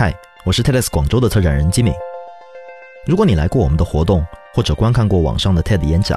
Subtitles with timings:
[0.00, 1.90] 嗨，我是 TEDx 广州的策展人吉米。
[3.04, 4.24] 如果你来过我们的活动，
[4.54, 6.16] 或者观看过网上的 TED 演讲，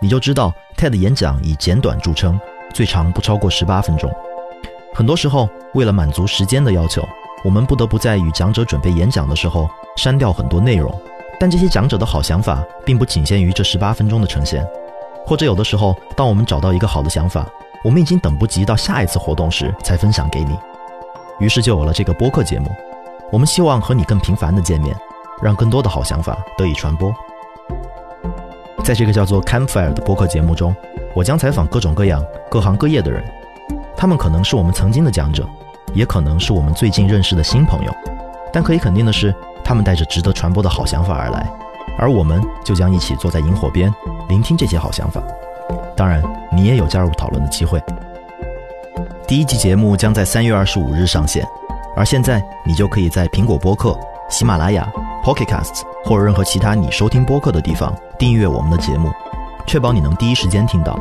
[0.00, 2.36] 你就知道 TED 演讲以简短著称，
[2.74, 4.12] 最长不超过十八分钟。
[4.92, 7.08] 很多时候，为了满足时间的要求，
[7.44, 10.92] 我们不得不在与讲者准备演讲的时候删掉很多内容。
[11.38, 14.66] 但这些讲者的好想法，并不仅限于这十八分钟的呈现。
[15.24, 17.48] 或者有的时候，当我们找到一个好的想法，
[17.84, 20.58] 我们已经等不及到下一次活动时才分享给你。
[21.38, 22.68] 于是就有了这个播客节目。
[23.32, 24.94] 我们希望和你更频繁的见面，
[25.40, 27.10] 让更多的好想法得以传播。
[28.84, 30.76] 在这个叫做 Campfire 的播客节目中，
[31.14, 33.24] 我将采访各种各样、各行各业的人，
[33.96, 35.48] 他们可能是我们曾经的讲者，
[35.94, 37.92] 也可能是我们最近认识的新朋友。
[38.52, 41.50] 但可以肯定的是，他们带着值得传播的好想法而来，
[41.96, 43.90] 而我们就将一起坐在萤火边，
[44.28, 45.22] 聆听这些好想法。
[45.96, 47.82] 当然，你也有加入讨论的机会。
[49.26, 51.42] 第一集节目将在三月二十五日上线。
[51.94, 54.90] 而现在，你就可以在苹果播客、喜马拉雅、
[55.22, 59.10] Pocket Casts 或者任何其他你收听播客的地方订阅我们的节目，
[59.66, 60.98] 确保你能第一时间听到。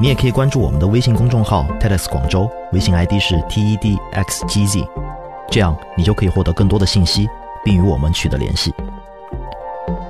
[0.00, 4.88] 你也可以关注我们的微信公众号 TEDx 广州，微信 ID 是 TEDxGZ，
[5.50, 7.28] 这样你就可以获得更多的信息，
[7.62, 8.74] 并与我们取得联系。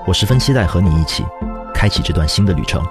[0.06, 1.24] 我十分期待和你一起
[1.74, 2.82] 开启这段新的旅程。